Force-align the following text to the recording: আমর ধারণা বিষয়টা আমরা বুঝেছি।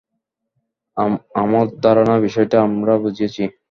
আমর 1.41 1.65
ধারণা 1.83 2.15
বিষয়টা 2.19 2.57
আমরা 2.61 2.93
বুঝেছি। 3.03 3.43